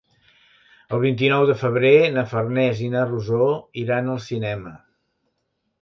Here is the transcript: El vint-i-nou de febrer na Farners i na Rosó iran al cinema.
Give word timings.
El 0.97 1.01
vint-i-nou 1.03 1.45
de 1.51 1.57
febrer 1.65 1.93
na 2.17 2.25
Farners 2.33 2.83
i 2.87 2.91
na 2.97 3.07
Rosó 3.13 3.53
iran 3.87 4.13
al 4.17 4.23
cinema. 4.33 4.77